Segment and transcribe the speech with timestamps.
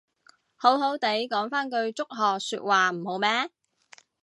[0.55, 3.51] 好好哋講返句祝賀說話唔好咩